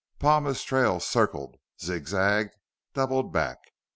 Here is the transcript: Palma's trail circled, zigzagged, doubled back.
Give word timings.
Palma's 0.17 0.63
trail 0.63 0.99
circled, 0.99 1.57
zigzagged, 1.79 2.55
doubled 2.95 3.31
back. 3.31 3.59